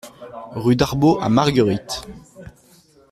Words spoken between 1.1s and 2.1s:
à Marguerittes